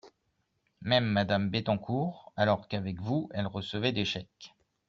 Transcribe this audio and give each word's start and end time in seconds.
Même 0.81 1.05
Madame 1.05 1.51
Bettencourt, 1.51 2.33
alors 2.35 2.67
qu’avec 2.67 2.99
vous, 2.99 3.29
elle 3.35 3.45
recevait 3.45 3.91
des 3.91 4.03
chèques 4.03 4.55